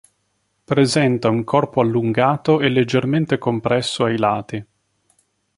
[0.65, 4.67] Presenta un corpo allungato e leggermente compresso ai lati.